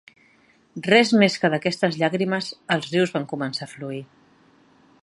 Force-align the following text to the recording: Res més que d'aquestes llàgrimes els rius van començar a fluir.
Res 0.87 1.11
més 1.23 1.35
que 1.43 1.51
d'aquestes 1.55 1.99
llàgrimes 2.01 2.49
els 2.77 2.91
rius 2.95 3.15
van 3.19 3.29
començar 3.35 3.69
a 3.69 3.73
fluir. 3.77 4.03